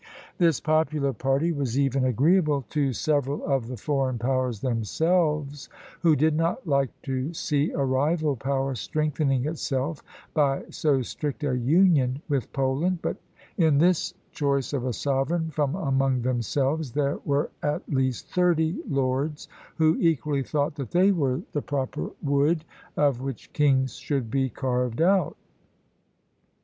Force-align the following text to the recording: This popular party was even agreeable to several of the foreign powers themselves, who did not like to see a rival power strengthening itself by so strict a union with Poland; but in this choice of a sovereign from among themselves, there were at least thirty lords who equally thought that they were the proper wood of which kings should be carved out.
This 0.39 0.59
popular 0.59 1.13
party 1.13 1.51
was 1.51 1.77
even 1.77 2.05
agreeable 2.05 2.63
to 2.69 2.91
several 2.91 3.45
of 3.45 3.67
the 3.67 3.77
foreign 3.77 4.17
powers 4.17 4.59
themselves, 4.61 5.69
who 5.99 6.15
did 6.15 6.35
not 6.35 6.65
like 6.65 6.89
to 7.03 7.31
see 7.35 7.69
a 7.73 7.85
rival 7.85 8.35
power 8.35 8.73
strengthening 8.73 9.45
itself 9.45 10.01
by 10.33 10.63
so 10.71 11.03
strict 11.03 11.43
a 11.43 11.55
union 11.55 12.19
with 12.27 12.51
Poland; 12.51 12.97
but 13.03 13.17
in 13.57 13.77
this 13.77 14.15
choice 14.31 14.73
of 14.73 14.85
a 14.85 14.93
sovereign 14.93 15.51
from 15.51 15.75
among 15.75 16.23
themselves, 16.23 16.93
there 16.93 17.19
were 17.23 17.51
at 17.61 17.87
least 17.87 18.27
thirty 18.27 18.81
lords 18.89 19.47
who 19.75 19.97
equally 19.99 20.41
thought 20.41 20.73
that 20.77 20.89
they 20.89 21.11
were 21.11 21.43
the 21.51 21.61
proper 21.61 22.09
wood 22.23 22.65
of 22.97 23.21
which 23.21 23.53
kings 23.53 23.97
should 23.97 24.31
be 24.31 24.49
carved 24.49 24.99
out. 24.99 25.37